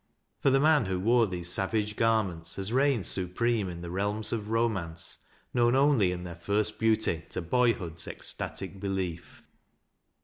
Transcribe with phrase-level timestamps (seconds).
[0.39, 5.19] For the man who wore these savage garments has reigned supreme in realms of romance,
[5.53, 9.43] known only in their first beauty to boyhood's ecstatic belief.